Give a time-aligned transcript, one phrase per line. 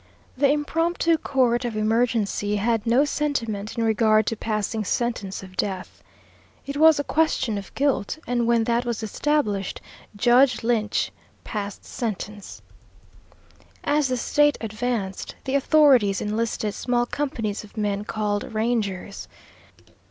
[0.35, 6.01] The impromptu court of emergency had no sentiment in regard to passing sentence of death.
[6.65, 9.79] It was a question of guilt, and when that was established,
[10.15, 11.11] Judge Lynch
[11.43, 12.63] passed sentence.
[13.83, 19.27] As the State advanced, the authorities enlisted small companies of men called Rangers.